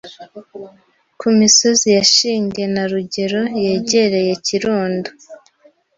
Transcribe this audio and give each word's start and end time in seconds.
ku 1.19 1.27
misozi 1.37 1.87
ya 1.95 2.03
Shinge 2.13 2.63
na 2.73 2.83
Rugero 2.91 3.41
yegereye 3.63 4.33
Kirundo 4.45 5.09